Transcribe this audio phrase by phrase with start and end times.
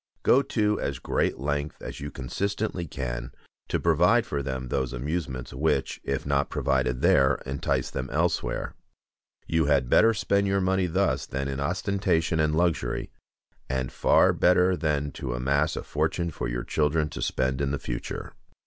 [0.23, 3.31] Go to as great length as you consistently can
[3.67, 8.73] to provide for them those amusements, which, if not provided there, entice them elsewhere.
[9.45, 13.11] You had better spend your money thus than in ostentation and luxury,
[13.69, 17.77] and far better than to amass a fortune for your children to spend in the
[17.77, 18.33] future.